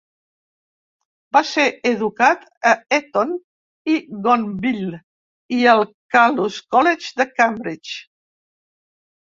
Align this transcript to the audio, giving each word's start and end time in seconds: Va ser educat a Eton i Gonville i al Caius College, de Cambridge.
Va 1.37 1.43
ser 1.49 1.65
educat 1.89 2.47
a 2.71 2.73
Eton 2.99 3.35
i 3.93 3.99
Gonville 4.25 5.03
i 5.61 5.61
al 5.77 5.87
Caius 6.17 6.61
College, 6.75 7.17
de 7.23 7.31
Cambridge. 7.39 8.05